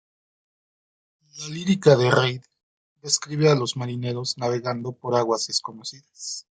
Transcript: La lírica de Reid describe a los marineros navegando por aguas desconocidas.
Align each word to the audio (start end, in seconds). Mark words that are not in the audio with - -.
La 1.37 1.49
lírica 1.49 1.95
de 1.95 2.09
Reid 2.09 2.41
describe 3.03 3.51
a 3.51 3.55
los 3.55 3.77
marineros 3.77 4.35
navegando 4.39 4.93
por 4.93 5.15
aguas 5.15 5.45
desconocidas. 5.45 6.47